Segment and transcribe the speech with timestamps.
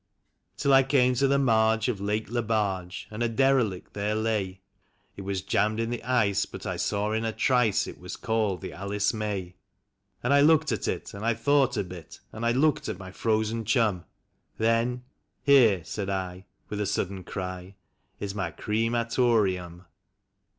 [0.57, 4.61] Till I came to the marge of Lake Lebarge, and a dere lict there lay;
[5.15, 8.61] It was jammed in the ice, but I saw in a trice it was called
[8.61, 9.53] the'' Alice May."
[10.23, 13.11] And I looked at it, and I thought a bit, and I looked at my
[13.11, 14.05] frozen chum:
[14.57, 15.03] Then,"
[15.43, 17.75] Here," said I, with a sudden cry,"
[18.19, 19.85] is my cre ma tor eum."